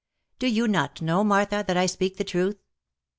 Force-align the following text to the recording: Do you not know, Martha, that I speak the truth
Do 0.39 0.47
you 0.47 0.67
not 0.67 0.99
know, 1.03 1.23
Martha, 1.23 1.63
that 1.67 1.77
I 1.77 1.85
speak 1.85 2.17
the 2.17 2.23
truth 2.23 2.57